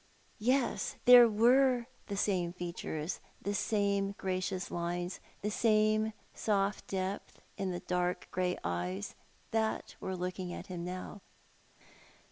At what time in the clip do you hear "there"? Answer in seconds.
1.05-1.29